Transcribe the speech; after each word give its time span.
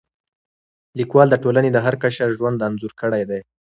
لیکوال 0.99 1.27
د 1.31 1.35
ټولنې 1.43 1.69
د 1.73 1.77
هر 1.85 1.95
قشر 2.03 2.29
ژوند 2.37 2.63
انځور 2.67 2.93
کړی 3.01 3.23
دی. 3.29 3.41